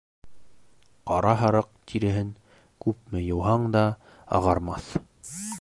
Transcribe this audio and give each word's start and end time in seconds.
Ҡара 1.11 1.33
һарыҡ 1.41 1.69
тиреһен 1.91 2.33
күпме 2.87 3.23
йыуһаң 3.29 3.71
да 3.79 3.87
ағармаҫ. 4.39 4.93